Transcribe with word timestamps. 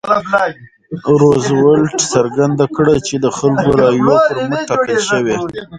روزولټ 1.19 1.91
څرګنده 2.13 2.65
کړه 2.75 2.95
چې 3.07 3.15
د 3.23 3.25
خلکو 3.37 3.69
رایو 3.81 4.13
پر 4.27 4.37
مټ 4.49 4.65
ټاکل 4.69 4.97
شوی. 5.09 5.35